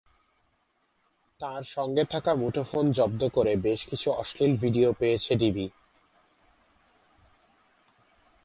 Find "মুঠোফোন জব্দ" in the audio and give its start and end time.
2.35-3.21